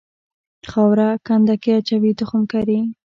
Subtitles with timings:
[0.71, 2.79] خاوره کنده کې اچوي تخم کري.